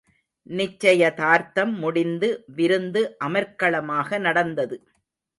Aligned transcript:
நிச்சயதார்த்தம் 0.49 1.73
முடிந்து 1.73 2.29
விருந்து 2.55 3.01
அமர்க்களமாக 3.25 4.19
நடந்தது. 4.19 4.77